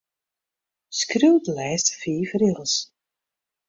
[0.99, 2.75] Skriuw de lêste fiif rigels.